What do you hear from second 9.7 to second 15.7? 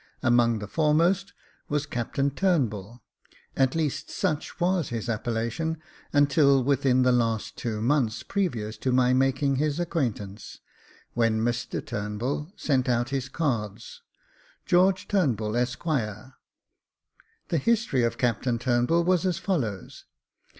acquaintance, when Mr Turnbull sent out his cards, George Turnbull,